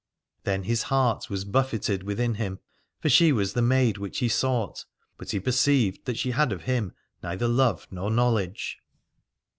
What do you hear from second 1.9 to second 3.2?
within him, for